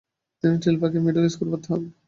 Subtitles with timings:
[0.43, 1.81] তিনি টিলবার্গের মিডল স্কুলে ভর্তি হন।